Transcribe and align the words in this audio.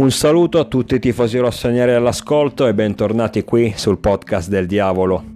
Un 0.00 0.10
saluto 0.10 0.58
a 0.58 0.64
tutti 0.64 0.94
i 0.94 0.98
tifosi 0.98 1.36
rossoneri 1.36 1.92
all'ascolto 1.92 2.66
e 2.66 2.72
bentornati 2.72 3.44
qui 3.44 3.74
sul 3.76 3.98
podcast 3.98 4.48
del 4.48 4.64
diavolo. 4.64 5.34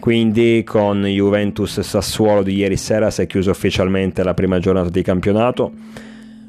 Quindi 0.00 0.62
con 0.64 1.04
Juventus 1.04 1.80
Sassuolo 1.80 2.42
di 2.42 2.54
ieri 2.54 2.78
sera 2.78 3.10
si 3.10 3.20
è 3.20 3.26
chiusa 3.26 3.50
ufficialmente 3.50 4.24
la 4.24 4.32
prima 4.32 4.58
giornata 4.58 4.88
di 4.88 5.02
campionato. 5.02 5.70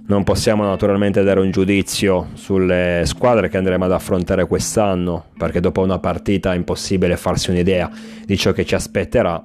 Non 0.06 0.24
possiamo 0.24 0.64
naturalmente 0.64 1.24
dare 1.24 1.42
un 1.42 1.52
giudizio 1.52 2.28
sulle 2.36 3.02
squadre 3.04 3.50
che 3.50 3.58
andremo 3.58 3.84
ad 3.84 3.92
affrontare 3.92 4.48
quest'anno, 4.48 5.26
perché 5.38 5.60
dopo 5.60 5.82
una 5.82 6.00
partita 6.00 6.54
è 6.54 6.56
impossibile 6.56 7.18
farsi 7.18 7.50
un'idea 7.50 7.92
di 8.26 8.38
ciò 8.38 8.54
che 8.54 8.64
ci 8.64 8.76
aspetterà. 8.76 9.44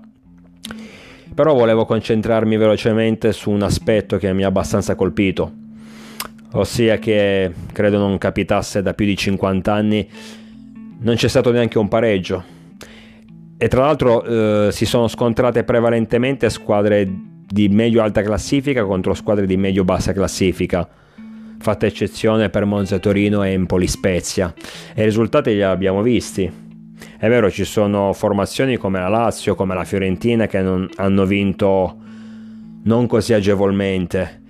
Però 1.35 1.55
volevo 1.55 1.85
concentrarmi 1.87 2.57
velocemente 2.57 3.33
su 3.33 3.51
un 3.51 3.63
aspetto 3.63 4.17
che 4.17 4.33
mi 4.33 4.45
ha 4.45 4.47
abbastanza 4.47 4.95
colpito, 4.95 5.62
ossia 6.53 6.99
che 6.99 7.53
credo 7.73 7.99
non 7.99 8.19
capitasse 8.19 8.83
da 8.83 8.95
più 8.95 9.07
di 9.07 9.17
50 9.17 9.73
anni, 9.73 10.09
non 11.01 11.15
c'è 11.15 11.29
stato 11.29 11.51
neanche 11.51 11.79
un 11.79 11.89
pareggio. 11.89 12.45
E 13.57 13.69
tra 13.69 13.83
l'altro 13.83 14.25
eh, 14.25 14.73
si 14.73 14.87
sono 14.87 15.09
scontrate 15.09 15.63
prevalentemente 15.65 16.51
squadre 16.51 17.09
di 17.47 17.69
medio-alta 17.69 18.23
classifica 18.23 18.85
contro 18.85 19.15
squadre 19.15 19.47
di 19.47 19.57
medio-bassa 19.57 20.13
classifica, 20.13 20.89
fatta 21.59 21.87
eccezione 21.87 22.51
per 22.51 22.65
Monza 22.65 22.99
Torino 22.99 23.45
e 23.45 23.51
Empoli 23.51 23.87
Spezia. 23.87 24.53
E 24.95 25.03
i 25.03 25.05
risultati 25.05 25.53
li 25.53 25.63
abbiamo 25.63 26.03
visti. 26.03 26.51
È 27.19 27.29
vero, 27.29 27.51
ci 27.51 27.65
sono 27.65 28.13
formazioni 28.13 28.77
come 28.77 28.99
la 28.99 29.09
Lazio, 29.09 29.55
come 29.55 29.75
la 29.75 29.85
Fiorentina 29.85 30.47
che 30.47 30.61
non, 30.61 30.89
hanno 30.97 31.25
vinto 31.25 31.97
non 32.85 33.07
così 33.07 33.33
agevolmente, 33.33 34.43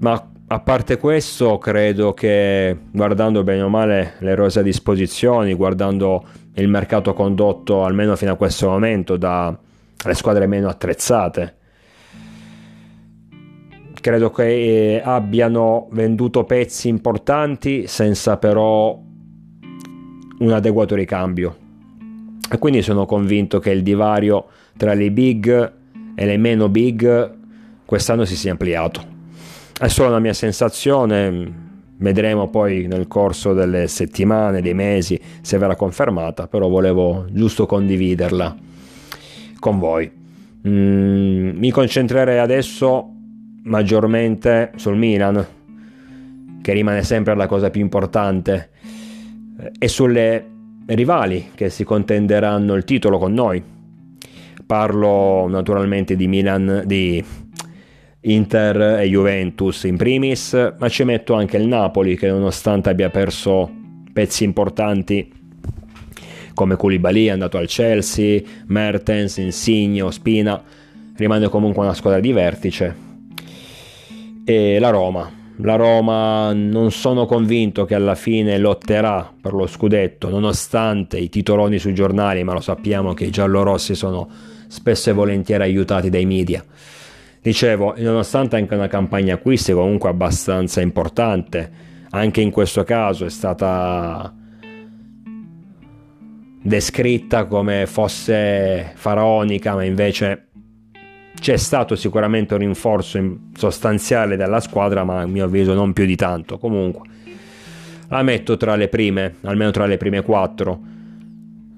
ma 0.00 0.31
a 0.52 0.60
parte 0.60 0.98
questo, 0.98 1.56
credo 1.56 2.12
che 2.12 2.76
guardando 2.90 3.42
bene 3.42 3.62
o 3.62 3.70
male 3.70 4.14
le 4.18 4.34
rose 4.34 4.60
a 4.60 4.62
disposizione, 4.62 5.54
guardando 5.54 6.24
il 6.54 6.68
mercato 6.68 7.14
condotto 7.14 7.84
almeno 7.84 8.16
fino 8.16 8.32
a 8.32 8.36
questo 8.36 8.68
momento 8.68 9.16
dalle 9.16 9.56
squadre 10.12 10.46
meno 10.46 10.68
attrezzate, 10.68 11.56
credo 13.98 14.30
che 14.30 14.96
eh, 14.96 15.02
abbiano 15.02 15.88
venduto 15.92 16.44
pezzi 16.44 16.88
importanti 16.88 17.86
senza 17.86 18.36
però 18.36 19.00
un 20.38 20.52
adeguato 20.52 20.94
ricambio. 20.94 21.56
E 22.50 22.58
quindi 22.58 22.82
sono 22.82 23.06
convinto 23.06 23.58
che 23.58 23.70
il 23.70 23.82
divario 23.82 24.48
tra 24.76 24.92
le 24.92 25.10
big 25.10 25.72
e 26.14 26.26
le 26.26 26.36
meno 26.36 26.68
big 26.68 27.36
quest'anno 27.86 28.26
si 28.26 28.36
sia 28.36 28.50
ampliato. 28.50 29.11
È 29.82 29.88
solo 29.88 30.10
una 30.10 30.20
mia 30.20 30.32
sensazione, 30.32 31.52
vedremo 31.96 32.48
poi 32.48 32.86
nel 32.86 33.08
corso 33.08 33.52
delle 33.52 33.88
settimane, 33.88 34.62
dei 34.62 34.74
mesi 34.74 35.20
se 35.40 35.58
verrà 35.58 35.74
confermata, 35.74 36.46
però 36.46 36.68
volevo 36.68 37.26
giusto 37.32 37.66
condividerla 37.66 38.56
con 39.58 39.80
voi. 39.80 40.08
Mm, 40.68 41.58
mi 41.58 41.70
concentrerei 41.72 42.38
adesso 42.38 43.10
maggiormente 43.64 44.70
sul 44.76 44.96
Milan, 44.96 45.44
che 46.62 46.72
rimane 46.72 47.02
sempre 47.02 47.34
la 47.34 47.48
cosa 47.48 47.68
più 47.70 47.80
importante, 47.80 48.70
e 49.76 49.88
sulle 49.88 50.46
rivali 50.86 51.50
che 51.56 51.70
si 51.70 51.82
contenderanno 51.82 52.74
il 52.74 52.84
titolo 52.84 53.18
con 53.18 53.32
noi. 53.32 53.60
Parlo 54.64 55.48
naturalmente 55.48 56.14
di 56.14 56.28
Milan, 56.28 56.84
di 56.86 57.24
Inter 58.22 59.00
e 59.00 59.08
Juventus 59.08 59.84
in 59.84 59.96
primis, 59.96 60.74
ma 60.78 60.88
ci 60.88 61.04
metto 61.04 61.34
anche 61.34 61.56
il 61.56 61.66
Napoli 61.66 62.16
che 62.16 62.28
nonostante 62.28 62.90
abbia 62.90 63.10
perso 63.10 63.70
pezzi 64.12 64.44
importanti 64.44 65.40
come 66.54 66.76
Koulibaly 66.76 67.26
è 67.26 67.30
andato 67.30 67.56
al 67.56 67.66
Chelsea, 67.66 68.40
Mertens, 68.66 69.38
Insigne, 69.38 70.10
Spina, 70.12 70.62
rimane 71.16 71.48
comunque 71.48 71.82
una 71.82 71.94
squadra 71.94 72.20
di 72.20 72.32
vertice. 72.32 72.94
E 74.44 74.78
la 74.78 74.90
Roma. 74.90 75.40
La 75.56 75.76
Roma 75.76 76.52
non 76.52 76.90
sono 76.90 77.26
convinto 77.26 77.84
che 77.84 77.94
alla 77.94 78.14
fine 78.14 78.58
lotterà 78.58 79.32
per 79.40 79.52
lo 79.52 79.66
scudetto, 79.66 80.28
nonostante 80.28 81.18
i 81.18 81.28
titoloni 81.28 81.78
sui 81.78 81.94
giornali, 81.94 82.42
ma 82.42 82.52
lo 82.52 82.60
sappiamo 82.60 83.14
che 83.14 83.24
i 83.24 83.30
giallorossi 83.30 83.94
sono 83.94 84.28
spesso 84.66 85.10
e 85.10 85.12
volentieri 85.12 85.62
aiutati 85.62 86.10
dai 86.10 86.26
media. 86.26 86.64
Dicevo, 87.42 87.94
nonostante 87.98 88.54
anche 88.54 88.72
una 88.72 88.86
campagna 88.86 89.34
acquisti 89.34 89.72
comunque 89.72 90.08
abbastanza 90.08 90.80
importante, 90.80 91.70
anche 92.10 92.40
in 92.40 92.52
questo 92.52 92.84
caso 92.84 93.24
è 93.24 93.30
stata 93.30 94.32
descritta 96.62 97.46
come 97.46 97.86
fosse 97.86 98.92
faraonica, 98.94 99.74
ma 99.74 99.82
invece 99.82 100.50
c'è 101.34 101.56
stato 101.56 101.96
sicuramente 101.96 102.54
un 102.54 102.60
rinforzo 102.60 103.38
sostanziale 103.56 104.36
della 104.36 104.60
squadra, 104.60 105.02
ma 105.02 105.22
a 105.22 105.26
mio 105.26 105.46
avviso 105.46 105.74
non 105.74 105.92
più 105.92 106.06
di 106.06 106.14
tanto. 106.14 106.58
Comunque, 106.58 107.08
la 108.06 108.22
metto 108.22 108.56
tra 108.56 108.76
le 108.76 108.86
prime, 108.86 109.38
almeno 109.40 109.72
tra 109.72 109.86
le 109.86 109.96
prime 109.96 110.22
quattro, 110.22 110.80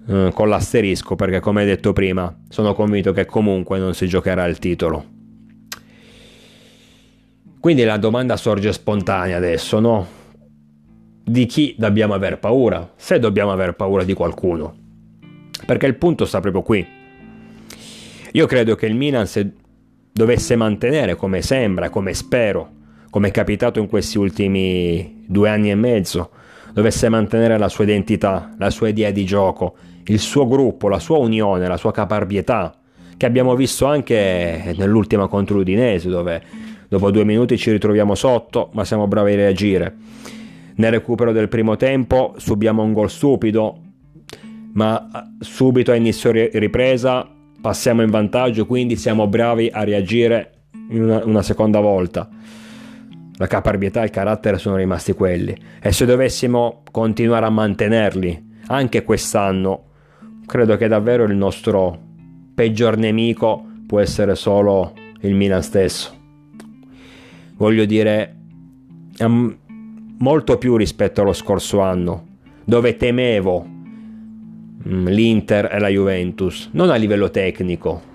eh, 0.06 0.30
con 0.34 0.50
l'asterisco, 0.50 1.14
perché 1.14 1.40
come 1.40 1.64
detto 1.64 1.94
prima, 1.94 2.36
sono 2.50 2.74
convinto 2.74 3.12
che 3.12 3.24
comunque 3.24 3.78
non 3.78 3.94
si 3.94 4.06
giocherà 4.06 4.44
il 4.44 4.58
titolo. 4.58 5.13
Quindi 7.64 7.82
la 7.84 7.96
domanda 7.96 8.36
sorge 8.36 8.74
spontanea 8.74 9.38
adesso, 9.38 9.80
no? 9.80 10.06
Di 11.24 11.46
chi 11.46 11.74
dobbiamo 11.78 12.12
aver 12.12 12.38
paura? 12.38 12.92
Se 12.94 13.18
dobbiamo 13.18 13.52
aver 13.52 13.72
paura 13.72 14.04
di 14.04 14.12
qualcuno. 14.12 14.74
Perché 15.64 15.86
il 15.86 15.94
punto 15.94 16.26
sta 16.26 16.40
proprio 16.40 16.60
qui. 16.60 16.86
Io 18.32 18.46
credo 18.46 18.74
che 18.74 18.84
il 18.84 18.94
Milan 18.94 19.26
se 19.26 19.50
dovesse 20.12 20.56
mantenere, 20.56 21.16
come 21.16 21.40
sembra, 21.40 21.88
come 21.88 22.12
spero, 22.12 22.70
come 23.08 23.28
è 23.28 23.30
capitato 23.30 23.80
in 23.80 23.88
questi 23.88 24.18
ultimi 24.18 25.24
due 25.26 25.48
anni 25.48 25.70
e 25.70 25.74
mezzo, 25.74 26.32
dovesse 26.70 27.08
mantenere 27.08 27.56
la 27.56 27.70
sua 27.70 27.84
identità, 27.84 28.54
la 28.58 28.68
sua 28.68 28.88
idea 28.88 29.10
di 29.10 29.24
gioco, 29.24 29.74
il 30.04 30.18
suo 30.18 30.46
gruppo, 30.46 30.88
la 30.88 30.98
sua 30.98 31.16
unione, 31.16 31.66
la 31.66 31.78
sua 31.78 31.92
caparbietà, 31.92 32.74
che 33.16 33.24
abbiamo 33.24 33.56
visto 33.56 33.86
anche 33.86 34.74
nell'ultima 34.76 35.28
contro 35.28 35.56
l'Udinese, 35.56 36.10
dove 36.10 36.72
Dopo 36.94 37.10
due 37.10 37.24
minuti 37.24 37.58
ci 37.58 37.72
ritroviamo 37.72 38.14
sotto, 38.14 38.70
ma 38.74 38.84
siamo 38.84 39.08
bravi 39.08 39.32
a 39.32 39.34
reagire. 39.34 39.96
Nel 40.76 40.92
recupero 40.92 41.32
del 41.32 41.48
primo 41.48 41.74
tempo 41.74 42.34
subiamo 42.36 42.84
un 42.84 42.92
gol 42.92 43.10
stupido, 43.10 43.80
ma 44.74 45.10
subito 45.40 45.90
a 45.90 45.96
inizio 45.96 46.30
ripresa 46.30 47.28
passiamo 47.60 48.02
in 48.02 48.10
vantaggio, 48.10 48.64
quindi 48.64 48.94
siamo 48.94 49.26
bravi 49.26 49.68
a 49.72 49.82
reagire 49.82 50.66
una, 50.90 51.24
una 51.24 51.42
seconda 51.42 51.80
volta. 51.80 52.28
La 53.38 53.48
caparbietà 53.48 54.02
e 54.02 54.04
il 54.04 54.10
carattere 54.10 54.58
sono 54.58 54.76
rimasti 54.76 55.14
quelli. 55.14 55.52
E 55.82 55.90
se 55.90 56.06
dovessimo 56.06 56.84
continuare 56.92 57.46
a 57.46 57.50
mantenerli 57.50 58.58
anche 58.68 59.02
quest'anno, 59.02 59.86
credo 60.46 60.76
che 60.76 60.86
davvero 60.86 61.24
il 61.24 61.34
nostro 61.34 61.98
peggior 62.54 62.96
nemico 62.96 63.64
può 63.84 63.98
essere 63.98 64.36
solo 64.36 64.92
il 65.22 65.34
Milan 65.34 65.64
stesso 65.64 66.22
voglio 67.56 67.84
dire, 67.84 68.36
molto 70.18 70.58
più 70.58 70.76
rispetto 70.76 71.20
allo 71.20 71.32
scorso 71.32 71.80
anno, 71.80 72.26
dove 72.64 72.96
temevo 72.96 73.66
mm, 74.88 75.06
l'Inter 75.06 75.72
e 75.72 75.78
la 75.78 75.88
Juventus, 75.88 76.68
non 76.72 76.90
a 76.90 76.96
livello 76.96 77.30
tecnico, 77.30 78.12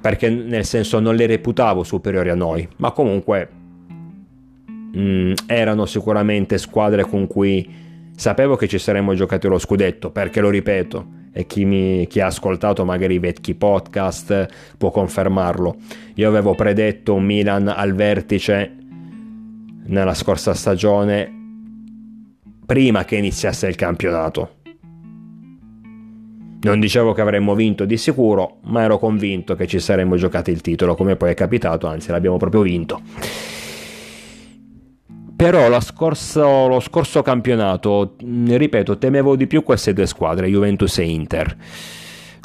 perché 0.00 0.28
nel 0.28 0.64
senso 0.64 1.00
non 1.00 1.14
le 1.14 1.26
reputavo 1.26 1.82
superiori 1.82 2.30
a 2.30 2.34
noi, 2.34 2.68
ma 2.76 2.92
comunque 2.92 3.48
mm, 4.96 5.32
erano 5.46 5.86
sicuramente 5.86 6.58
squadre 6.58 7.04
con 7.04 7.26
cui 7.26 7.82
sapevo 8.14 8.56
che 8.56 8.68
ci 8.68 8.78
saremmo 8.78 9.14
giocati 9.14 9.48
lo 9.48 9.58
scudetto, 9.58 10.10
perché 10.10 10.40
lo 10.40 10.50
ripeto, 10.50 11.06
e 11.36 11.46
chi, 11.46 11.64
mi, 11.64 12.06
chi 12.06 12.20
ha 12.20 12.26
ascoltato 12.26 12.84
magari 12.84 13.14
i 13.14 13.18
vecchi 13.18 13.54
podcast 13.54 14.46
può 14.78 14.92
confermarlo. 14.92 15.76
Io 16.14 16.28
avevo 16.28 16.54
predetto 16.54 17.14
un 17.14 17.24
Milan 17.24 17.66
al 17.66 17.92
vertice 17.92 18.72
nella 19.86 20.14
scorsa 20.14 20.54
stagione 20.54 21.30
prima 22.64 23.04
che 23.04 23.16
iniziasse 23.16 23.66
il 23.66 23.74
campionato. 23.74 24.62
Non 26.60 26.80
dicevo 26.80 27.12
che 27.12 27.20
avremmo 27.20 27.54
vinto 27.54 27.84
di 27.84 27.98
sicuro, 27.98 28.58
ma 28.62 28.82
ero 28.82 28.98
convinto 28.98 29.54
che 29.54 29.66
ci 29.66 29.80
saremmo 29.80 30.16
giocati 30.16 30.50
il 30.50 30.62
titolo, 30.62 30.94
come 30.94 31.16
poi 31.16 31.32
è 31.32 31.34
capitato, 31.34 31.88
anzi 31.88 32.10
l'abbiamo 32.10 32.38
proprio 32.38 32.62
vinto. 32.62 33.02
Però 35.44 35.78
scorso, 35.80 36.68
lo 36.68 36.80
scorso 36.80 37.20
campionato, 37.20 38.16
ripeto, 38.18 38.96
temevo 38.96 39.36
di 39.36 39.46
più 39.46 39.62
queste 39.62 39.92
due 39.92 40.06
squadre, 40.06 40.48
Juventus 40.48 40.96
e 40.96 41.02
Inter. 41.02 41.54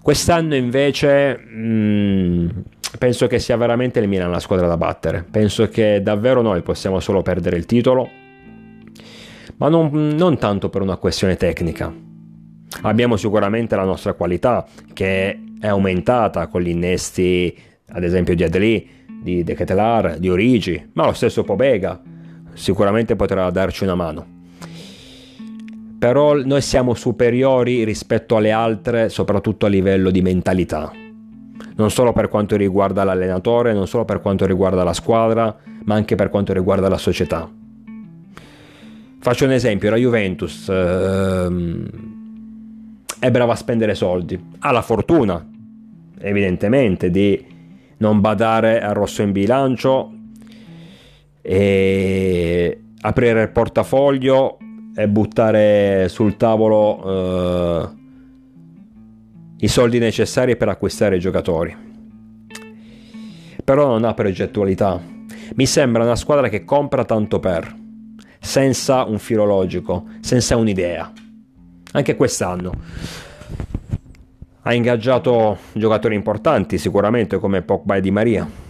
Quest'anno 0.03 0.53
invece 0.53 1.37
mh, 1.37 2.63
penso 2.97 3.27
che 3.27 3.39
sia 3.39 3.55
veramente 3.55 3.99
il 3.99 4.09
Milan 4.09 4.29
la 4.29 4.41
squadra 4.41 4.67
da 4.67 4.75
battere. 4.75 5.25
Penso 5.31 5.69
che 5.69 6.01
davvero 6.03 6.41
noi 6.41 6.61
possiamo 6.61 6.99
solo 6.99 7.21
perdere 7.21 7.55
il 7.55 7.65
titolo, 7.65 8.09
ma 9.55 9.69
non, 9.69 9.89
non 10.17 10.37
tanto 10.37 10.67
per 10.67 10.81
una 10.81 10.97
questione 10.97 11.37
tecnica. 11.37 11.89
Abbiamo 12.81 13.15
sicuramente 13.15 13.77
la 13.77 13.85
nostra 13.85 14.11
qualità 14.11 14.67
che 14.91 15.39
è 15.57 15.67
aumentata 15.67 16.47
con 16.47 16.59
gli 16.59 16.67
innesti, 16.67 17.57
ad 17.91 18.03
esempio 18.03 18.35
di 18.35 18.43
Adli, 18.43 18.89
di 19.23 19.41
De 19.45 19.53
Ketelar, 19.53 20.17
di 20.17 20.29
Origi, 20.29 20.89
ma 20.95 21.05
lo 21.05 21.13
stesso 21.13 21.45
Pobega 21.45 22.17
sicuramente 22.53 23.15
potrà 23.15 23.49
darci 23.49 23.83
una 23.83 23.95
mano. 23.95 24.25
Però 25.99 26.33
noi 26.35 26.61
siamo 26.61 26.93
superiori 26.93 27.83
rispetto 27.83 28.37
alle 28.37 28.51
altre, 28.51 29.09
soprattutto 29.09 29.65
a 29.65 29.69
livello 29.69 30.11
di 30.11 30.21
mentalità. 30.21 30.91
Non 31.75 31.91
solo 31.91 32.13
per 32.13 32.29
quanto 32.29 32.55
riguarda 32.55 33.03
l'allenatore, 33.03 33.73
non 33.73 33.87
solo 33.87 34.05
per 34.05 34.21
quanto 34.21 34.45
riguarda 34.45 34.83
la 34.83 34.93
squadra, 34.93 35.55
ma 35.83 35.95
anche 35.95 36.15
per 36.15 36.29
quanto 36.29 36.53
riguarda 36.53 36.87
la 36.87 36.97
società. 36.97 37.49
Faccio 39.21 39.43
un 39.43 39.51
esempio, 39.51 39.89
la 39.89 39.97
Juventus 39.97 40.69
ehm, 40.69 41.89
è 43.19 43.29
brava 43.31 43.51
a 43.51 43.57
spendere 43.57 43.93
soldi, 43.93 44.41
ha 44.59 44.71
la 44.71 44.81
fortuna, 44.81 45.45
evidentemente, 46.19 47.11
di 47.11 47.45
non 47.97 48.21
badare 48.21 48.81
al 48.81 48.93
rosso 48.93 49.21
in 49.21 49.33
bilancio 49.33 50.13
e 51.41 52.81
aprire 53.01 53.41
il 53.41 53.51
portafoglio 53.51 54.57
e 54.95 55.07
buttare 55.07 56.07
sul 56.09 56.35
tavolo 56.37 57.03
eh, 57.05 57.89
i 59.59 59.67
soldi 59.67 59.99
necessari 59.99 60.55
per 60.55 60.69
acquistare 60.69 61.17
i 61.17 61.19
giocatori. 61.19 61.75
Però 63.63 63.87
non 63.87 64.03
ha 64.03 64.13
progettualità. 64.13 64.99
Mi 65.55 65.65
sembra 65.65 66.03
una 66.03 66.15
squadra 66.15 66.49
che 66.49 66.65
compra 66.65 67.05
tanto 67.05 67.39
per 67.39 67.75
senza 68.39 69.03
un 69.03 69.19
filo 69.19 69.45
logico, 69.45 70.05
senza 70.21 70.55
un'idea. 70.55 71.11
Anche 71.91 72.15
quest'anno 72.15 72.71
ha 74.61 74.73
ingaggiato 74.73 75.57
giocatori 75.73 76.15
importanti, 76.15 76.77
sicuramente 76.77 77.37
come 77.39 77.61
Pogba 77.61 77.95
e 77.95 78.01
Di 78.01 78.11
Maria. 78.11 78.68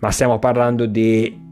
Ma 0.00 0.10
stiamo 0.10 0.38
parlando 0.38 0.86
di 0.86 1.46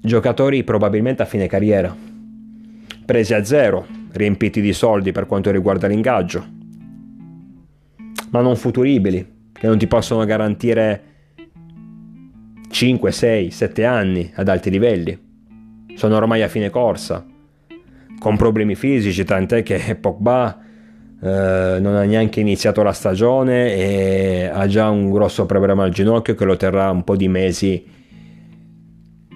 giocatori 0.00 0.62
probabilmente 0.62 1.22
a 1.22 1.26
fine 1.26 1.48
carriera, 1.48 1.94
presi 3.04 3.34
a 3.34 3.44
zero, 3.44 3.86
riempiti 4.12 4.60
di 4.60 4.72
soldi 4.72 5.10
per 5.12 5.26
quanto 5.26 5.50
riguarda 5.50 5.88
l'ingaggio, 5.88 6.46
ma 8.30 8.40
non 8.40 8.54
futuribili, 8.54 9.36
che 9.52 9.66
non 9.66 9.78
ti 9.78 9.88
possono 9.88 10.24
garantire 10.24 11.02
5, 12.70 13.10
6, 13.10 13.50
7 13.50 13.84
anni 13.84 14.30
ad 14.34 14.48
alti 14.48 14.70
livelli. 14.70 15.18
Sono 15.94 16.16
ormai 16.16 16.42
a 16.42 16.48
fine 16.48 16.70
corsa, 16.70 17.26
con 18.20 18.36
problemi 18.36 18.76
fisici, 18.76 19.24
tant'è 19.24 19.64
che 19.64 19.96
Pogba 19.96 20.66
eh, 21.20 21.78
non 21.80 21.96
ha 21.96 22.04
neanche 22.04 22.40
iniziato 22.40 22.82
la 22.82 22.92
stagione 22.92 23.74
e 23.74 24.50
ha 24.52 24.66
già 24.66 24.88
un 24.88 25.10
grosso 25.10 25.46
problema 25.46 25.82
al 25.82 25.90
ginocchio 25.90 26.34
che 26.34 26.44
lo 26.44 26.56
terrà 26.56 26.90
un 26.90 27.02
po' 27.02 27.16
di 27.16 27.28
mesi 27.28 27.84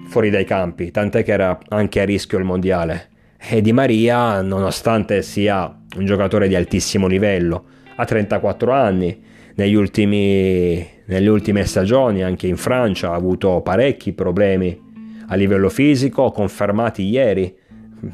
fuori 0.06 0.31
dai 0.31 0.44
campi, 0.44 0.90
tant'è 0.90 1.25
che 1.25 1.32
era 1.32 1.58
anche 1.69 2.00
a 2.00 2.05
rischio 2.05 2.38
il 2.38 2.44
mondiale. 2.44 3.08
E 3.38 3.61
Di 3.61 3.73
Maria, 3.73 4.40
nonostante 4.43 5.23
sia 5.23 5.76
un 5.96 6.05
giocatore 6.05 6.46
di 6.46 6.55
altissimo 6.55 7.08
livello, 7.08 7.64
ha 7.96 8.05
34 8.05 8.73
anni, 8.73 9.20
ultimi, 9.56 10.87
nelle 11.06 11.29
ultime 11.29 11.64
stagioni 11.64 12.23
anche 12.23 12.46
in 12.46 12.56
Francia 12.56 13.11
ha 13.11 13.14
avuto 13.14 13.61
parecchi 13.61 14.12
problemi 14.12 14.90
a 15.29 15.34
livello 15.34 15.69
fisico, 15.69 16.31
confermati 16.31 17.02
ieri, 17.08 17.56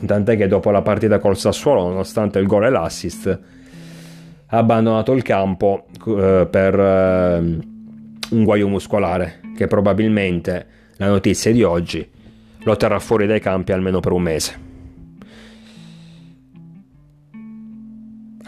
tant'è 0.07 0.37
che 0.37 0.47
dopo 0.47 0.71
la 0.71 0.83
partita 0.83 1.19
col 1.19 1.37
Sassuolo, 1.37 1.83
nonostante 1.89 2.39
il 2.39 2.47
gol 2.47 2.65
e 2.65 2.71
l'assist, 2.71 3.41
abbandonato 4.49 5.13
il 5.13 5.23
campo 5.23 5.87
eh, 6.07 6.47
per 6.51 6.79
eh, 6.79 7.39
un 8.31 8.45
guaio 8.45 8.69
muscolare 8.69 9.41
che 9.57 9.67
probabilmente 9.67 10.67
la 10.97 11.09
notizia 11.09 11.53
di 11.53 11.63
oggi 11.63 12.07
lo 12.61 12.77
terrà 12.77 12.99
fuori 12.99 13.27
dai 13.27 13.41
campi 13.41 13.73
almeno 13.73 14.01
per 14.01 14.13
un 14.13 14.23
mese. 14.23 14.67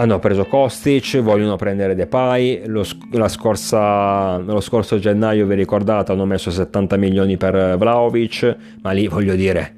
hanno 0.00 0.18
preso 0.18 0.46
Kostic, 0.46 1.18
vogliono 1.20 1.56
prendere 1.56 1.94
Depay, 1.94 2.62
lo, 2.64 2.82
scorsa, 3.28 4.38
lo 4.38 4.60
scorso 4.60 4.98
gennaio 4.98 5.44
vi 5.44 5.54
ricordate 5.54 6.12
hanno 6.12 6.24
messo 6.24 6.50
70 6.50 6.96
milioni 6.96 7.36
per 7.36 7.76
Vlaovic, 7.76 8.56
ma 8.80 8.92
lì 8.92 9.08
voglio 9.08 9.34
dire, 9.34 9.74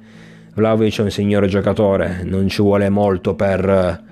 Vlaovic 0.53 0.99
è 0.99 1.01
un 1.01 1.11
signore 1.11 1.47
giocatore, 1.47 2.21
non 2.23 2.47
ci 2.47 2.61
vuole 2.61 2.87
molto 2.87 3.35
per 3.35 4.11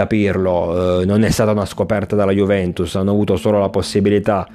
capirlo, 0.00 1.00
eh, 1.00 1.04
non 1.04 1.22
è 1.24 1.30
stata 1.30 1.50
una 1.50 1.66
scoperta 1.66 2.16
dalla 2.16 2.32
Juventus, 2.32 2.94
hanno 2.94 3.10
avuto 3.10 3.36
solo 3.36 3.58
la 3.58 3.68
possibilità 3.68 4.48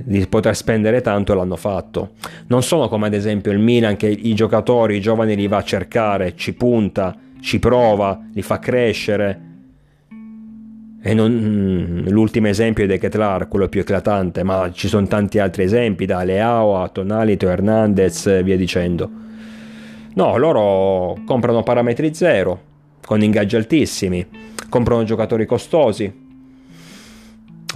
di 0.00 0.26
poter 0.26 0.56
spendere 0.56 1.00
tanto 1.02 1.32
e 1.32 1.36
l'hanno 1.36 1.56
fatto. 1.56 2.10
Non 2.48 2.64
sono 2.64 2.88
come 2.88 3.06
ad 3.06 3.14
esempio 3.14 3.52
il 3.52 3.60
Milan 3.60 3.96
che 3.96 4.08
i 4.08 4.34
giocatori, 4.34 4.96
i 4.96 5.00
giovani 5.00 5.36
li 5.36 5.46
va 5.46 5.58
a 5.58 5.62
cercare, 5.62 6.34
ci 6.34 6.54
punta, 6.54 7.16
ci 7.40 7.60
prova, 7.60 8.20
li 8.32 8.42
fa 8.42 8.58
crescere 8.58 9.46
e 11.00 11.14
non, 11.14 11.32
mm, 11.32 12.08
l'ultimo 12.08 12.48
esempio 12.48 12.82
è 12.82 12.86
De 12.88 12.98
Ketlar, 12.98 13.46
quello 13.46 13.68
più 13.68 13.80
eclatante, 13.80 14.42
ma 14.42 14.68
ci 14.72 14.88
sono 14.88 15.06
tanti 15.06 15.38
altri 15.38 15.62
esempi, 15.62 16.06
da 16.06 16.24
Leao 16.24 16.82
a 16.82 16.88
Tonalito, 16.88 17.48
Hernandez 17.48 18.26
e 18.26 18.42
via 18.42 18.56
dicendo. 18.56 19.08
No, 20.14 20.36
loro 20.36 21.16
comprano 21.24 21.62
parametri 21.62 22.12
zero, 22.12 22.67
con 23.08 23.22
ingaggi 23.22 23.56
altissimi, 23.56 24.26
comprano 24.68 25.02
giocatori 25.02 25.46
costosi, 25.46 26.12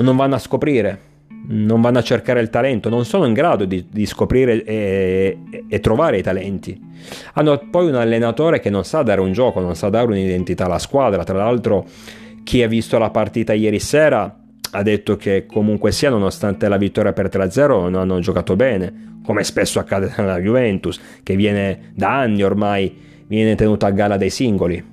non 0.00 0.14
vanno 0.14 0.34
a 0.34 0.38
scoprire, 0.38 1.00
non 1.46 1.81
vanno 1.81 2.00
a 2.00 2.02
cercare 2.02 2.43
il 2.43 2.50
talento, 2.50 2.90
non 2.90 3.06
sono 3.06 3.25
in 3.25 3.32
grado 3.32 3.64
di, 3.64 3.87
di 3.90 4.05
scoprire 4.05 4.62
e, 4.62 5.38
e, 5.50 5.64
e, 5.67 5.81
trovare 5.81 6.19
i 6.19 6.23
talenti. 6.23 6.79
Hanno 7.32 7.67
poi 7.70 7.87
un 7.87 7.94
allenatore 7.94 8.61
che 8.61 8.69
non 8.69 8.84
sa 8.84 9.00
dare 9.00 9.23
un 9.23 9.32
gioco, 9.32 9.61
non 9.61 9.75
sa 9.75 9.88
dare 9.88 10.05
un'identità 10.05 10.67
alla 10.67 10.79
squadra, 10.79 11.25
tra 11.25 11.38
l'altro 11.38 11.87
chi 12.44 12.62
ha 12.62 12.69
visto 12.69 12.99
la 12.99 13.08
partita 13.08 13.55
ieri 13.55 13.78
sera 13.78 14.38
ha 14.73 14.82
detto 14.82 15.17
che 15.17 15.46
comunque 15.46 15.92
sia, 15.92 16.11
nonostante 16.11 16.68
la 16.68 16.76
vittoria 16.76 17.14
per 17.14 17.28
3-0, 17.28 17.68
non 17.68 17.95
hanno 17.95 18.21
giocato 18.21 18.54
bene, 18.54 19.21
come 19.25 19.45
spesso 19.45 19.78
accade 19.78 20.12
nella 20.14 20.38
Juventus, 20.38 21.00
che 21.23 21.37
viene 21.37 21.92
da 21.95 22.18
anni 22.18 22.42
ormai 22.42 22.95
viene 23.26 23.54
tenuta 23.54 23.87
a 23.87 23.92
galla 23.92 24.18
dai 24.18 24.28
singoli. 24.28 24.91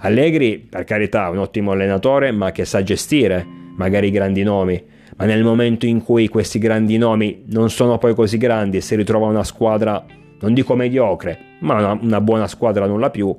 Allegri, 0.00 0.58
per 0.58 0.84
carità, 0.84 1.28
un 1.30 1.38
ottimo 1.38 1.72
allenatore, 1.72 2.30
ma 2.32 2.52
che 2.52 2.64
sa 2.64 2.82
gestire 2.82 3.46
magari 3.76 4.08
i 4.08 4.10
grandi 4.10 4.42
nomi. 4.42 4.82
Ma 5.16 5.24
nel 5.24 5.42
momento 5.42 5.86
in 5.86 6.02
cui 6.02 6.28
questi 6.28 6.58
grandi 6.58 6.98
nomi 6.98 7.44
non 7.46 7.70
sono 7.70 7.98
poi 7.98 8.14
così 8.14 8.36
grandi 8.36 8.78
e 8.78 8.80
si 8.80 8.96
ritrova 8.96 9.26
una 9.26 9.44
squadra, 9.44 10.04
non 10.40 10.52
dico 10.54 10.74
mediocre, 10.74 11.38
ma 11.60 11.74
una, 11.74 11.98
una 12.00 12.20
buona 12.20 12.46
squadra 12.46 12.86
non 12.86 13.00
la 13.00 13.10
più, 13.10 13.34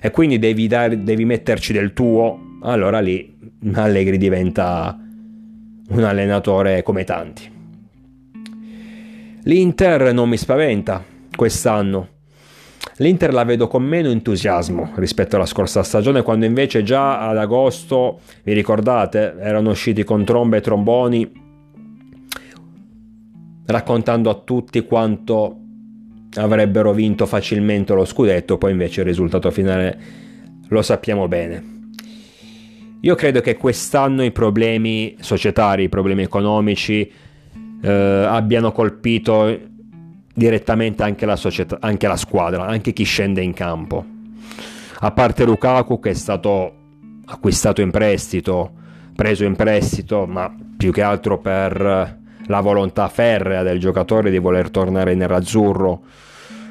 e 0.00 0.10
quindi 0.10 0.38
devi, 0.38 0.68
dare, 0.68 1.02
devi 1.02 1.24
metterci 1.24 1.72
del 1.72 1.92
tuo 1.92 2.46
allora 2.60 2.98
lì 2.98 3.36
Allegri 3.74 4.18
diventa 4.18 4.96
un 5.90 6.02
allenatore 6.02 6.82
come 6.82 7.04
tanti. 7.04 7.56
L'Inter 9.42 10.12
non 10.12 10.28
mi 10.28 10.36
spaventa 10.36 11.02
quest'anno. 11.34 12.08
L'Inter 13.00 13.32
la 13.32 13.44
vedo 13.44 13.68
con 13.68 13.84
meno 13.84 14.10
entusiasmo 14.10 14.90
rispetto 14.96 15.36
alla 15.36 15.46
scorsa 15.46 15.84
stagione, 15.84 16.22
quando 16.22 16.46
invece 16.46 16.82
già 16.82 17.28
ad 17.28 17.36
agosto, 17.36 18.20
vi 18.42 18.52
ricordate, 18.52 19.36
erano 19.38 19.70
usciti 19.70 20.02
con 20.02 20.24
trombe 20.24 20.56
e 20.56 20.60
tromboni, 20.60 21.30
raccontando 23.66 24.30
a 24.30 24.34
tutti 24.34 24.84
quanto 24.84 25.60
avrebbero 26.34 26.92
vinto 26.92 27.26
facilmente 27.26 27.94
lo 27.94 28.04
scudetto, 28.04 28.58
poi 28.58 28.72
invece 28.72 29.00
il 29.00 29.06
risultato 29.06 29.50
finale 29.52 29.98
lo 30.66 30.82
sappiamo 30.82 31.28
bene. 31.28 31.76
Io 33.02 33.14
credo 33.14 33.40
che 33.40 33.56
quest'anno 33.56 34.24
i 34.24 34.32
problemi 34.32 35.14
societari, 35.20 35.84
i 35.84 35.88
problemi 35.88 36.22
economici 36.22 37.08
eh, 37.80 37.88
abbiano 37.88 38.72
colpito 38.72 39.76
direttamente 40.38 41.02
anche 41.02 41.26
la, 41.26 41.34
società, 41.34 41.78
anche 41.80 42.06
la 42.06 42.16
squadra, 42.16 42.64
anche 42.64 42.92
chi 42.92 43.02
scende 43.02 43.42
in 43.42 43.52
campo. 43.52 44.04
A 45.00 45.10
parte 45.10 45.44
Lukaku 45.44 45.98
che 45.98 46.10
è 46.10 46.14
stato 46.14 46.72
acquistato 47.24 47.80
in 47.80 47.90
prestito, 47.90 48.70
preso 49.16 49.44
in 49.44 49.56
prestito, 49.56 50.26
ma 50.26 50.54
più 50.76 50.92
che 50.92 51.02
altro 51.02 51.38
per 51.38 52.16
la 52.46 52.60
volontà 52.60 53.08
ferrea 53.08 53.64
del 53.64 53.80
giocatore 53.80 54.30
di 54.30 54.38
voler 54.38 54.70
tornare 54.70 55.14
nell'azzurro. 55.14 56.02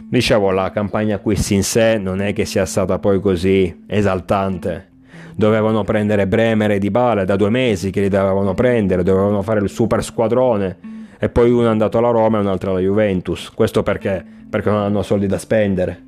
Dicevo, 0.10 0.52
la 0.52 0.72
campagna 0.72 1.16
acquisti 1.16 1.54
in 1.54 1.64
sé 1.64 1.98
non 1.98 2.22
è 2.22 2.32
che 2.32 2.46
sia 2.46 2.66
stata 2.66 3.00
poi 3.00 3.20
così 3.20 3.84
esaltante 3.86 4.92
dovevano 5.36 5.84
prendere 5.84 6.26
Bremer 6.26 6.72
e 6.72 6.80
Dybala 6.80 7.24
da 7.24 7.36
due 7.36 7.52
mesi 7.52 7.92
che 7.92 8.02
li 8.02 8.10
dovevano 8.10 8.56
prendere, 8.56 9.04
dovevano 9.04 9.44
fare 9.44 9.60
il 9.60 9.70
super 9.70 10.04
squadrone 10.04 10.97
e 11.20 11.30
poi 11.30 11.52
uno 11.52 11.66
è 11.66 11.70
andato 11.70 11.98
alla 11.98 12.10
Roma 12.10 12.38
e 12.38 12.42
un 12.42 12.48
altro 12.48 12.72
alla 12.72 12.80
Juventus. 12.80 13.52
Questo 13.54 13.84
perché? 13.84 14.24
Perché 14.50 14.70
non 14.70 14.82
hanno 14.82 15.02
soldi 15.02 15.28
da 15.28 15.38
spendere. 15.38 16.06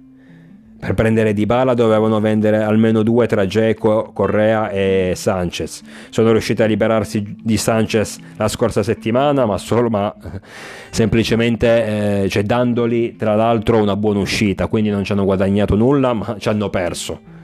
Per 0.79 0.93
prendere 0.93 1.33
Di 1.33 1.45
Bala 1.45 1.73
dovevano 1.73 2.21
vendere 2.21 2.63
almeno 2.63 3.03
due 3.03 3.27
tra 3.27 3.45
Geco, 3.45 4.11
Correa 4.13 4.69
e 4.69 5.11
Sanchez. 5.13 5.81
Sono 6.09 6.31
riusciti 6.31 6.63
a 6.63 6.65
liberarsi 6.67 7.35
di 7.43 7.57
Sanchez 7.57 8.17
la 8.37 8.47
scorsa 8.47 8.81
settimana, 8.81 9.45
ma 9.45 9.57
solo 9.57 9.89
ma 9.89 10.13
semplicemente 10.89 12.23
eh, 12.23 12.29
cioè, 12.29 12.43
dandogli 12.43 13.17
tra 13.17 13.35
l'altro 13.35 13.81
una 13.81 13.97
buona 13.97 14.19
uscita, 14.19 14.67
quindi 14.67 14.89
non 14.89 15.03
ci 15.03 15.11
hanno 15.11 15.25
guadagnato 15.25 15.75
nulla, 15.75 16.13
ma 16.13 16.37
ci 16.39 16.47
hanno 16.47 16.69
perso. 16.69 17.38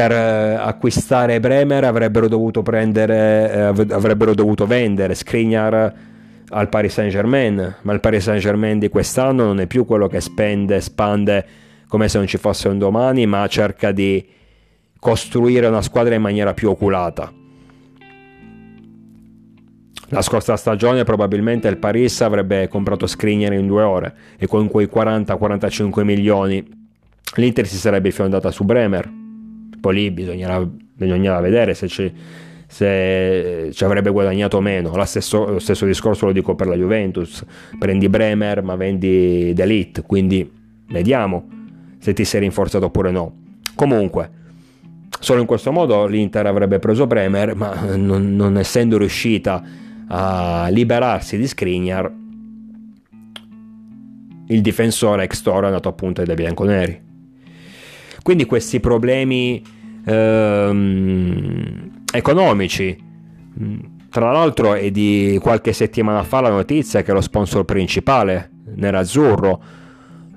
Per 0.00 0.12
eh, 0.12 0.54
acquistare 0.54 1.40
Bremer 1.40 1.84
avrebbero 1.84 2.26
dovuto 2.26 2.62
prendere 2.62 3.52
eh, 3.52 3.86
avrebbero 3.90 4.32
dovuto 4.32 4.66
vendere 4.66 5.14
Skriniar 5.14 5.94
al 6.48 6.68
Paris 6.70 6.94
Saint 6.94 7.10
Germain, 7.12 7.76
ma 7.82 7.92
il 7.92 8.00
Paris 8.00 8.22
Saint 8.22 8.40
Germain 8.40 8.78
di 8.78 8.88
quest'anno 8.88 9.44
non 9.44 9.60
è 9.60 9.66
più 9.66 9.84
quello 9.84 10.06
che 10.06 10.22
spende, 10.22 10.80
spande 10.80 11.46
come 11.86 12.08
se 12.08 12.16
non 12.16 12.26
ci 12.26 12.38
fosse 12.38 12.68
un 12.68 12.78
domani, 12.78 13.26
ma 13.26 13.46
cerca 13.46 13.92
di 13.92 14.26
costruire 14.98 15.66
una 15.66 15.82
squadra 15.82 16.14
in 16.14 16.22
maniera 16.22 16.54
più 16.54 16.70
oculata. 16.70 17.30
La 20.08 20.22
scorsa 20.22 20.56
stagione 20.56 21.04
probabilmente 21.04 21.68
il 21.68 21.76
Paris 21.76 22.22
avrebbe 22.22 22.68
comprato 22.68 23.06
Skriniar 23.06 23.52
in 23.52 23.66
due 23.66 23.82
ore 23.82 24.14
e 24.38 24.46
con 24.46 24.66
quei 24.68 24.88
40-45 24.90 26.04
milioni 26.04 26.66
l'Inter 27.34 27.66
si 27.66 27.76
sarebbe 27.76 28.10
fiondata 28.10 28.50
su 28.50 28.64
Bremer. 28.64 29.19
Poi 29.80 29.94
lì 29.94 30.10
bisognava, 30.10 30.68
bisognava 30.94 31.40
vedere 31.40 31.74
se 31.74 31.88
ci 31.88 32.12
se 32.70 33.70
ci 33.72 33.84
avrebbe 33.84 34.10
guadagnato 34.10 34.60
meno. 34.60 34.94
Lo 34.94 35.04
stesso, 35.04 35.44
lo 35.44 35.58
stesso, 35.58 35.86
discorso 35.86 36.26
lo 36.26 36.32
dico 36.32 36.54
per 36.54 36.68
la 36.68 36.76
Juventus. 36.76 37.44
Prendi 37.76 38.08
Bremer 38.08 38.62
ma 38.62 38.76
vendi 38.76 39.52
D'Elite, 39.52 40.02
quindi 40.02 40.48
vediamo 40.88 41.48
se 41.98 42.12
ti 42.12 42.24
sei 42.24 42.42
rinforzato 42.42 42.86
oppure 42.86 43.10
no. 43.10 43.34
Comunque, 43.74 44.30
solo 45.18 45.40
in 45.40 45.46
questo 45.46 45.72
modo 45.72 46.06
l'Inter 46.06 46.46
avrebbe 46.46 46.78
preso 46.78 47.08
Bremer, 47.08 47.56
ma 47.56 47.96
non, 47.96 48.36
non 48.36 48.56
essendo 48.56 48.98
riuscita 48.98 49.62
a 50.06 50.68
liberarsi 50.70 51.38
di 51.38 51.48
Skriniar, 51.48 52.12
il 54.46 54.60
difensore 54.60 55.24
ex 55.24 55.42
Toro 55.42 55.62
è 55.62 55.66
andato 55.66 55.88
appunto 55.88 56.22
dai 56.22 56.34
bianconeri. 56.36 57.08
Quindi 58.22 58.44
questi 58.44 58.80
problemi 58.80 59.62
ehm, 60.04 62.02
economici. 62.12 62.96
Mm, 63.60 63.78
tra 64.10 64.32
l'altro 64.32 64.74
è 64.74 64.90
di 64.90 65.38
qualche 65.40 65.72
settimana 65.72 66.24
fa 66.24 66.40
la 66.40 66.50
notizia 66.50 67.02
che 67.02 67.12
lo 67.12 67.20
sponsor 67.20 67.64
principale, 67.64 68.50
Nerazzurro, 68.74 69.62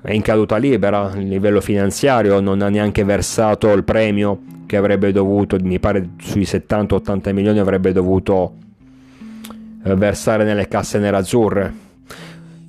è 0.01 0.11
in 0.11 0.21
caduta 0.21 0.57
libera 0.57 1.11
a 1.11 1.15
livello 1.15 1.61
finanziario, 1.61 2.39
non 2.39 2.61
ha 2.61 2.69
neanche 2.69 3.03
versato 3.03 3.71
il 3.71 3.83
premio 3.83 4.41
che 4.65 4.77
avrebbe 4.77 5.11
dovuto, 5.11 5.57
mi 5.61 5.79
pare 5.79 6.09
sui 6.19 6.43
70-80 6.43 7.33
milioni 7.33 7.59
avrebbe 7.59 7.91
dovuto 7.93 8.55
eh, 9.83 9.95
versare 9.95 10.43
nelle 10.43 10.67
casse 10.67 10.99
nerazzurre. 10.99 11.73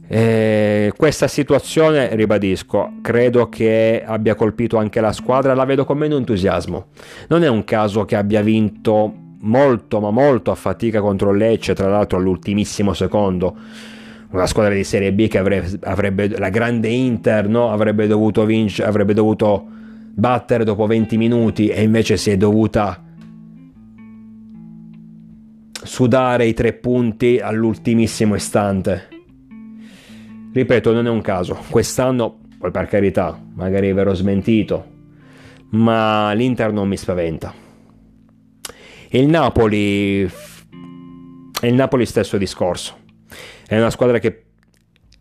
E 0.06 0.92
questa 0.96 1.28
situazione, 1.28 2.14
ribadisco, 2.14 2.94
credo 3.00 3.48
che 3.48 4.02
abbia 4.04 4.34
colpito 4.34 4.76
anche 4.76 5.00
la 5.00 5.12
squadra, 5.12 5.54
la 5.54 5.64
vedo 5.64 5.84
con 5.84 5.96
meno 5.96 6.16
entusiasmo. 6.16 6.88
Non 7.28 7.42
è 7.42 7.48
un 7.48 7.64
caso 7.64 8.04
che 8.04 8.16
abbia 8.16 8.42
vinto 8.42 9.22
molto 9.44 10.00
ma 10.00 10.10
molto 10.10 10.50
a 10.50 10.54
fatica 10.54 11.00
contro 11.00 11.32
Lecce, 11.32 11.74
tra 11.74 11.88
l'altro 11.88 12.18
all'ultimissimo 12.18 12.92
secondo. 12.92 13.56
Una 14.30 14.46
squadra 14.46 14.74
di 14.74 14.84
Serie 14.84 15.12
B 15.12 15.28
che 15.28 15.38
avrebbe, 15.38 15.78
avrebbe 15.82 16.28
la 16.38 16.48
grande 16.48 16.88
Inter 16.88 17.48
no? 17.48 17.70
avrebbe, 17.70 18.06
dovuto 18.06 18.44
vincere, 18.44 18.88
avrebbe 18.88 19.14
dovuto 19.14 19.64
battere 20.12 20.64
dopo 20.64 20.86
20 20.86 21.16
minuti 21.16 21.68
e 21.68 21.82
invece 21.82 22.16
si 22.16 22.30
è 22.30 22.36
dovuta 22.36 23.00
sudare 25.82 26.46
i 26.46 26.54
tre 26.54 26.72
punti 26.72 27.38
all'ultimissimo 27.38 28.34
istante 28.34 29.13
ripeto, 30.54 30.92
non 30.92 31.06
è 31.06 31.10
un 31.10 31.20
caso. 31.20 31.58
Quest'anno, 31.68 32.38
poi 32.58 32.70
per 32.70 32.86
carità, 32.86 33.38
magari 33.54 33.92
verrò 33.92 34.14
smentito, 34.14 34.86
ma 35.70 36.32
l'Inter 36.32 36.72
non 36.72 36.88
mi 36.88 36.96
spaventa. 36.96 37.52
Il 39.08 39.28
Napoli 39.28 40.22
è 41.60 41.66
il 41.66 41.74
Napoli 41.74 42.06
stesso 42.06 42.38
discorso. 42.38 42.98
È 43.66 43.76
una 43.76 43.90
squadra 43.90 44.18
che 44.18 44.44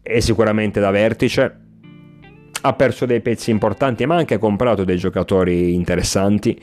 è 0.01 0.19
sicuramente 0.19 0.79
da 0.79 0.91
vertice, 0.91 1.59
ha 2.61 2.73
perso 2.73 3.05
dei 3.05 3.21
pezzi 3.21 3.49
importanti, 3.49 4.05
ma 4.05 4.15
ha 4.15 4.19
anche 4.19 4.37
comprato 4.37 4.83
dei 4.83 4.97
giocatori 4.97 5.73
interessanti. 5.73 6.61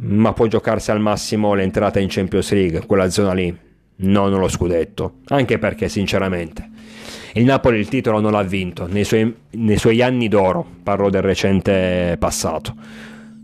Ma 0.00 0.32
può 0.32 0.46
giocarsi 0.46 0.90
al 0.90 1.00
massimo 1.00 1.54
l'entrata 1.54 2.00
in 2.00 2.08
Champions 2.10 2.52
League, 2.52 2.84
quella 2.86 3.08
zona 3.08 3.32
lì 3.32 3.66
non 3.98 4.30
lo 4.30 4.48
scudetto, 4.48 5.18
anche 5.28 5.58
perché 5.58 5.88
sinceramente 5.88 6.70
il 7.34 7.44
Napoli 7.44 7.78
il 7.78 7.88
titolo 7.88 8.20
non 8.20 8.32
l'ha 8.32 8.42
vinto 8.42 8.86
nei 8.86 9.04
suoi, 9.04 9.32
nei 9.50 9.76
suoi 9.76 10.02
anni 10.02 10.28
d'oro, 10.28 10.66
parlo 10.82 11.10
del 11.10 11.22
recente 11.22 12.16
passato, 12.18 12.74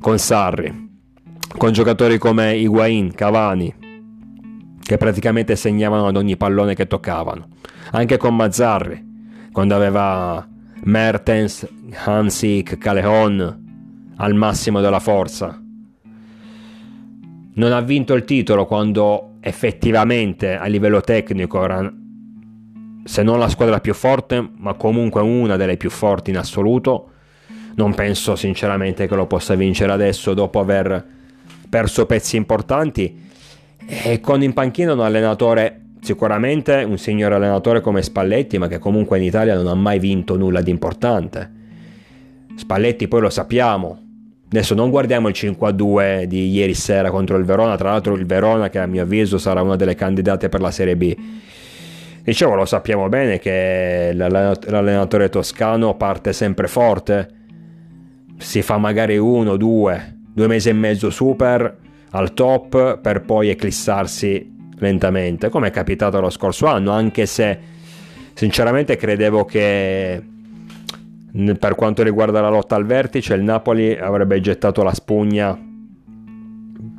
con 0.01 0.19
Sarri, 0.19 0.91
con 1.57 1.73
giocatori 1.73 2.19
come 2.19 2.57
Higuain, 2.57 3.13
Cavani, 3.13 3.73
che 4.83 4.97
praticamente 4.97 5.55
segnavano 5.55 6.07
ad 6.07 6.17
ogni 6.17 6.37
pallone 6.37 6.75
che 6.75 6.87
toccavano, 6.87 7.49
anche 7.93 8.17
con 8.17 8.35
Mazzarri, 8.35 9.13
quando 9.53 9.77
aveva 9.77 10.47
Mertens, 10.85 11.69
Hansik, 12.05 12.79
Calehon 12.79 13.63
al 14.17 14.35
massimo 14.35 14.81
della 14.81 15.01
forza. 15.01 15.61
Non 17.57 17.73
ha 17.73 17.81
vinto 17.81 18.15
il 18.15 18.25
titolo 18.25 18.67
quando 18.67 19.34
effettivamente 19.47 20.57
a 20.57 20.65
livello 20.65 21.03
tecnico 21.03 21.63
era 21.63 21.93
se 23.05 23.23
non 23.23 23.39
la 23.39 23.51
squadra 23.51 23.81
più 23.81 23.93
forte, 23.93 24.49
ma 24.57 24.73
comunque 24.73 25.21
una 25.21 25.57
delle 25.57 25.77
più 25.77 25.91
forti 25.91 26.31
in 26.31 26.39
assoluto. 26.39 27.11
Non 27.75 27.93
penso 27.93 28.37
sinceramente 28.37 29.07
che 29.07 29.15
lo 29.15 29.27
possa 29.27 29.55
vincere 29.55 29.93
adesso 29.93 30.33
dopo 30.33 30.61
aver 30.61 31.05
perso 31.69 32.07
pezzi 32.07 32.37
importanti. 32.37 33.21
E 33.87 34.21
con 34.21 34.43
in 34.43 34.55
panchina 34.55 34.95
un 34.95 35.01
allenatore, 35.01 35.89
sicuramente 36.01 36.83
un 36.89 36.97
signor 36.97 37.33
allenatore 37.33 37.83
come 37.83 38.01
Spalletti, 38.01 38.57
ma 38.57 38.67
che 38.69 38.79
comunque 38.79 39.19
in 39.19 39.25
Italia 39.25 39.55
non 39.55 39.67
ha 39.67 39.75
mai 39.75 39.99
vinto 39.99 40.39
nulla 40.39 40.63
di 40.63 40.71
importante. 40.71 41.53
Spalletti 42.57 43.09
poi 43.09 43.21
lo 43.21 43.29
sappiamo, 43.29 44.04
Adesso 44.55 44.77
non 44.77 44.91
guardiamo 44.91 45.27
il 45.27 45.35
5-2 45.37 46.27
di 46.27 46.49
ieri 46.49 46.75
sera 46.75 47.11
contro 47.11 47.37
il 47.37 47.45
Verona, 47.45 47.75
tra 47.75 47.91
l'altro 47.91 48.15
il 48.15 48.25
Verona 48.25 48.69
che 48.69 48.79
a 48.79 48.87
mio 48.87 49.03
avviso 49.03 49.37
sarà 49.37 49.63
una 49.63 49.75
delle 49.75 49.97
candidate 49.97 50.49
per 50.49 50.61
la 50.61 50.71
Serie 50.71 50.97
B. 50.97 51.17
Dicevo, 52.23 52.55
lo 52.55 52.65
sappiamo 52.65 53.09
bene 53.09 53.41
che 53.41 54.13
l'allenatore 54.15 55.29
toscano 55.29 55.97
parte 55.97 56.33
sempre 56.33 56.69
forte, 56.69 57.29
si 58.39 58.63
fa 58.63 58.79
magari 58.79 59.19
uno, 59.19 59.57
due, 59.57 60.19
due 60.33 60.47
mesi 60.47 60.69
e 60.69 60.73
mezzo 60.73 61.11
super 61.11 61.77
al 62.11 62.33
top 62.33 63.01
per 63.01 63.23
poi 63.23 63.49
eclissarsi 63.49 64.55
lentamente, 64.79 65.49
come 65.49 65.67
è 65.67 65.71
capitato 65.73 66.21
lo 66.21 66.31
scorso 66.31 66.67
anno, 66.67 66.93
anche 66.93 67.27
se 67.27 67.59
sinceramente 68.35 68.95
credevo 68.95 69.45
che 69.45 70.23
per 71.59 71.75
quanto 71.75 72.05
riguarda 72.05 72.41
la 72.41 72.49
lotta 72.49 72.77
al 72.77 72.87
vertice, 72.87 73.35
il 73.35 73.43
Napoli 73.43 73.97
avrebbe 73.97 74.41
gettato 74.41 74.85
la 74.85 74.95
spugna 74.95 75.59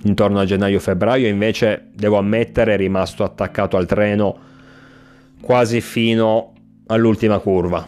intorno 0.04 0.40
a 0.40 0.46
gennaio-febbraio, 0.46 1.28
invece 1.28 1.88
devo 1.94 2.18
ammettere 2.18 2.74
è 2.74 2.78
rimasto 2.78 3.24
attaccato 3.24 3.78
al 3.78 3.86
treno 3.86 4.38
quasi 5.42 5.80
fino 5.80 6.54
all'ultima 6.88 7.40
curva. 7.40 7.88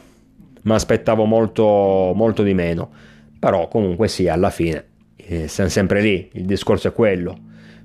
Ma 0.63 0.75
aspettavo 0.75 1.25
molto, 1.25 2.13
molto 2.15 2.43
di 2.43 2.53
meno. 2.53 2.89
Però 3.37 3.67
comunque 3.67 4.07
sì, 4.07 4.27
alla 4.27 4.49
fine 4.49 4.85
eh, 5.15 5.47
siamo 5.47 5.69
sempre 5.69 6.01
lì, 6.01 6.29
il 6.33 6.45
discorso 6.45 6.87
è 6.87 6.93
quello. 6.93 7.37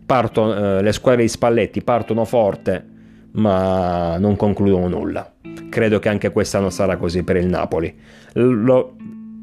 Parto, 0.06 0.54
eh, 0.78 0.82
le 0.82 0.92
squadre 0.92 1.22
di 1.22 1.28
Spalletti 1.28 1.82
partono 1.82 2.24
forte, 2.24 2.84
ma 3.32 4.16
non 4.18 4.36
concludono 4.36 4.88
nulla. 4.88 5.32
Credo 5.68 5.98
che 5.98 6.08
anche 6.08 6.30
quest'anno 6.30 6.70
sarà 6.70 6.96
così 6.96 7.22
per 7.22 7.36
il 7.36 7.46
Napoli. 7.46 7.94
Lo, 8.34 8.96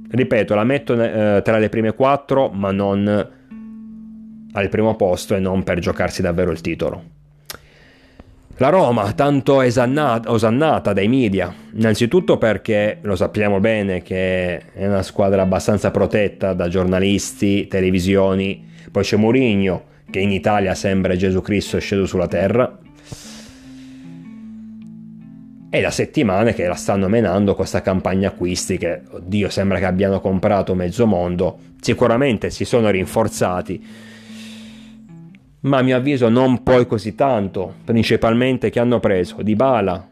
ripeto, 0.10 0.56
la 0.56 0.64
metto 0.64 1.02
eh, 1.02 1.42
tra 1.44 1.58
le 1.58 1.70
prime 1.70 1.94
quattro, 1.94 2.50
ma 2.50 2.72
non 2.72 3.28
al 4.52 4.70
primo 4.70 4.96
posto 4.96 5.36
e 5.36 5.40
non 5.40 5.64
per 5.64 5.80
giocarsi 5.80 6.22
davvero 6.22 6.52
il 6.52 6.62
titolo. 6.62 7.18
La 8.58 8.68
Roma, 8.68 9.14
tanto 9.14 9.62
esannata, 9.62 10.30
osannata 10.32 10.92
dai 10.92 11.08
media, 11.08 11.54
innanzitutto 11.76 12.38
perché 12.38 12.98
lo 13.02 13.16
sappiamo 13.16 13.62
bene 13.62 14.02
che 14.02 14.58
è 14.74 14.86
una 14.86 15.02
squadra 15.02 15.44
abbastanza 15.44 15.92
protetta 15.92 16.52
da 16.52 16.68
giornalisti, 16.68 17.68
televisioni, 17.68 18.68
poi 18.92 19.04
c'è 19.04 19.16
Mourinho 19.16 19.84
che 20.10 20.20
in 20.20 20.32
Italia 20.32 20.76
sembra 20.76 21.16
Gesù 21.16 21.42
Cristo 21.42 21.80
sceso 21.80 22.06
sulla 22.06 22.28
terra, 22.28 22.78
è 25.70 25.82
da 25.82 25.92
settimane 25.92 26.54
che 26.56 26.66
la 26.66 26.74
stanno 26.74 27.08
menando 27.08 27.54
questa 27.54 27.82
campagna 27.82 28.30
acquisti 28.30 28.78
che, 28.78 29.02
oddio, 29.08 29.50
sembra 29.50 29.78
che 29.78 29.86
abbiano 29.86 30.20
comprato 30.20 30.74
mezzo 30.74 31.06
mondo. 31.06 31.60
Sicuramente 31.80 32.50
si 32.50 32.66
sono 32.66 32.90
rinforzati, 32.90 33.86
ma 35.62 35.78
a 35.78 35.82
mio 35.84 35.96
avviso 35.96 36.28
non 36.28 36.64
poi 36.64 36.88
così 36.88 37.14
tanto. 37.14 37.76
Principalmente 37.86 38.72
che 38.72 38.80
hanno 38.80 39.00
preso 39.00 39.44
Dybala, 39.44 40.10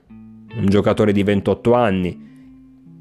un 0.58 0.66
giocatore 0.68 1.12
di 1.12 1.24
28 1.24 1.74
anni, 1.74 2.26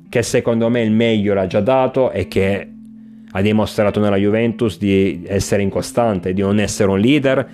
che 0.08 0.22
secondo 0.22 0.70
me 0.70 0.80
il 0.80 0.92
meglio 0.92 1.34
l'ha 1.34 1.46
già 1.46 1.60
dato 1.60 2.10
e 2.10 2.26
che 2.26 2.70
ha 3.32 3.42
dimostrato 3.42 4.00
nella 4.00 4.16
Juventus 4.16 4.78
di 4.78 5.24
essere 5.26 5.60
incostante, 5.60 6.32
di 6.32 6.40
non 6.40 6.58
essere 6.58 6.90
un 6.90 7.00
leader 7.00 7.48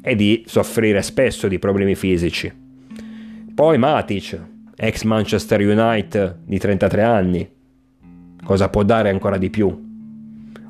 e 0.00 0.16
di 0.16 0.44
soffrire 0.46 1.02
spesso 1.02 1.46
di 1.46 1.58
problemi 1.58 1.94
fisici. 1.94 2.64
Poi 3.56 3.78
Matic, 3.78 4.38
ex 4.76 5.04
Manchester 5.04 5.62
United 5.62 6.40
di 6.44 6.58
33 6.58 7.02
anni. 7.02 7.50
Cosa 8.44 8.68
può 8.68 8.82
dare 8.82 9.08
ancora 9.08 9.38
di 9.38 9.48
più? 9.48 9.74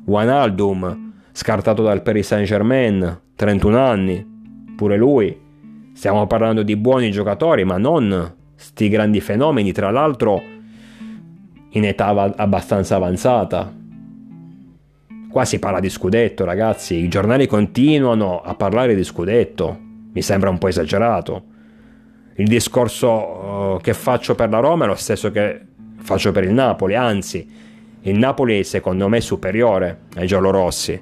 Wijnaldum, 0.05 1.11
scartato 1.33 1.83
dal 1.83 2.01
Paris 2.01 2.27
Saint-Germain, 2.27 3.23
31 3.35 3.77
anni. 3.77 4.25
Pure 4.77 4.95
lui. 4.95 5.37
Stiamo 5.91 6.27
parlando 6.27 6.63
di 6.63 6.77
buoni 6.77 7.11
giocatori, 7.11 7.65
ma 7.65 7.77
non 7.77 8.33
sti 8.55 8.87
grandi 8.87 9.19
fenomeni, 9.19 9.73
tra 9.73 9.91
l'altro 9.91 10.41
in 11.71 11.83
età 11.83 12.07
abbastanza 12.37 12.95
avanzata. 12.95 13.69
Qua 15.29 15.43
si 15.43 15.59
parla 15.59 15.81
di 15.81 15.89
scudetto, 15.89 16.45
ragazzi. 16.45 16.95
I 16.95 17.09
giornali 17.09 17.47
continuano 17.47 18.39
a 18.39 18.55
parlare 18.55 18.95
di 18.95 19.03
scudetto. 19.03 19.77
Mi 20.13 20.21
sembra 20.21 20.49
un 20.49 20.57
po' 20.57 20.69
esagerato 20.69 21.55
il 22.37 22.47
discorso 22.47 23.09
uh, 23.09 23.79
che 23.81 23.93
faccio 23.93 24.35
per 24.35 24.49
la 24.49 24.59
Roma 24.59 24.85
è 24.85 24.87
lo 24.87 24.95
stesso 24.95 25.31
che 25.31 25.61
faccio 25.97 26.31
per 26.31 26.43
il 26.43 26.53
Napoli, 26.53 26.95
anzi 26.95 27.47
il 28.01 28.17
Napoli 28.17 28.63
secondo 28.63 29.07
me 29.07 29.17
è 29.17 29.21
superiore 29.21 30.01
ai 30.15 30.27
giallorossi, 30.27 31.01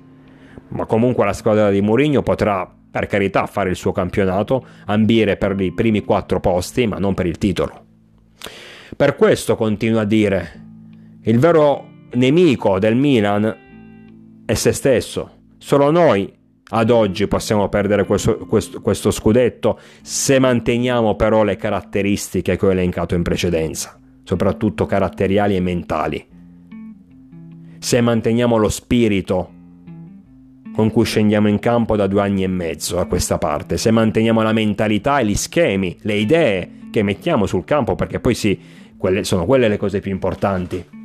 ma 0.69 0.85
comunque 0.85 1.25
la 1.25 1.33
squadra 1.33 1.69
di 1.69 1.81
Mourinho 1.81 2.23
potrà 2.23 2.69
per 2.89 3.07
carità 3.07 3.45
fare 3.45 3.69
il 3.69 3.75
suo 3.75 3.91
campionato, 3.91 4.65
ambire 4.85 5.35
per 5.35 5.59
i 5.59 5.73
primi 5.73 6.03
quattro 6.03 6.39
posti, 6.39 6.87
ma 6.87 6.97
non 6.97 7.13
per 7.13 7.25
il 7.25 7.37
titolo. 7.37 7.83
Per 8.95 9.15
questo 9.17 9.57
continuo 9.57 9.99
a 9.99 10.05
dire, 10.05 10.63
il 11.23 11.37
vero 11.37 11.89
nemico 12.13 12.79
del 12.79 12.95
Milan 12.95 14.43
è 14.45 14.53
se 14.53 14.71
stesso. 14.71 15.31
Solo 15.57 15.91
noi 15.91 16.31
ad 16.67 16.89
oggi 16.89 17.27
possiamo 17.27 17.69
perdere 17.69 18.05
questo, 18.05 18.37
questo, 18.37 18.81
questo, 18.81 19.11
scudetto 19.11 19.79
se 20.01 20.39
manteniamo 20.39 21.15
però 21.15 21.43
le 21.43 21.57
caratteristiche 21.57 22.57
che 22.57 22.65
ho 22.65 22.71
elencato 22.71 23.13
in 23.13 23.21
precedenza, 23.21 23.99
soprattutto 24.23 24.85
caratteriali 24.85 25.55
e 25.55 25.59
mentali. 25.59 26.25
Se 27.77 28.01
manteniamo 28.01 28.57
lo 28.57 28.69
spirito 28.69 29.51
con 30.73 30.91
cui 30.91 31.05
scendiamo 31.05 31.47
in 31.47 31.59
campo 31.59 31.95
da 31.95 32.07
due 32.07 32.21
anni 32.21 32.43
e 32.43 32.47
mezzo 32.47 32.97
a 32.99 33.05
questa 33.05 33.37
parte, 33.37 33.77
se 33.77 33.91
manteniamo 33.91 34.41
la 34.41 34.51
mentalità 34.51 35.19
e 35.19 35.25
gli 35.25 35.35
schemi, 35.35 35.95
le 36.01 36.15
idee 36.15 36.69
che 36.89 37.03
mettiamo 37.03 37.45
sul 37.45 37.63
campo, 37.63 37.93
perché 37.93 38.19
poi 38.19 38.33
sì, 38.33 38.59
quelle, 38.97 39.23
sono 39.23 39.45
quelle 39.45 39.67
le 39.67 39.77
cose 39.77 39.99
più 39.99 40.11
importanti 40.11 41.04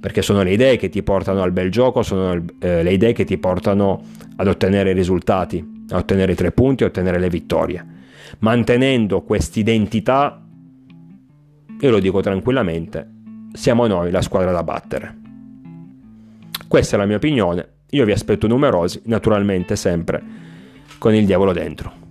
perché 0.00 0.22
sono 0.22 0.42
le 0.42 0.52
idee 0.52 0.76
che 0.76 0.88
ti 0.88 1.02
portano 1.02 1.42
al 1.42 1.52
bel 1.52 1.70
gioco, 1.70 2.02
sono 2.02 2.44
eh, 2.60 2.82
le 2.82 2.92
idee 2.92 3.12
che 3.12 3.24
ti 3.24 3.38
portano 3.38 4.02
ad 4.36 4.46
ottenere 4.46 4.90
i 4.90 4.94
risultati, 4.94 5.84
a 5.90 5.96
ottenere 5.96 6.32
i 6.32 6.36
tre 6.36 6.52
punti, 6.52 6.84
a 6.84 6.86
ottenere 6.86 7.18
le 7.18 7.28
vittorie. 7.28 7.84
Mantenendo 8.40 9.22
quest'identità, 9.22 10.44
io 11.80 11.90
lo 11.90 11.98
dico 11.98 12.20
tranquillamente, 12.20 13.08
siamo 13.52 13.86
noi 13.86 14.10
la 14.10 14.22
squadra 14.22 14.52
da 14.52 14.62
battere. 14.62 15.16
Questa 16.68 16.96
è 16.96 16.98
la 16.98 17.06
mia 17.06 17.16
opinione, 17.16 17.68
io 17.90 18.04
vi 18.04 18.12
aspetto 18.12 18.46
numerosi, 18.46 19.00
naturalmente 19.06 19.74
sempre 19.74 20.22
con 20.98 21.14
il 21.14 21.24
diavolo 21.24 21.52
dentro. 21.52 22.06